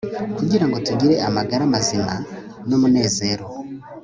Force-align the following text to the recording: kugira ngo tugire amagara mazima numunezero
kugira 0.37 0.65
ngo 0.67 0.77
tugire 0.87 1.15
amagara 1.27 1.63
mazima 1.73 2.13
numunezero 2.67 3.45